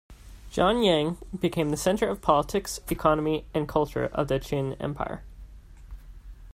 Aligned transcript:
Xianyang 0.51 1.17
became 1.39 1.69
the 1.69 1.77
centre 1.77 2.07
of 2.09 2.23
politics, 2.23 2.79
economy 2.89 3.45
and 3.53 3.67
culture 3.69 4.05
of 4.05 4.29
the 4.29 4.39
Qin 4.39 4.75
empire. 4.81 5.21